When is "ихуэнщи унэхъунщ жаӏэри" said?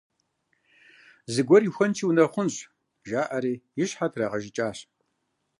1.67-3.53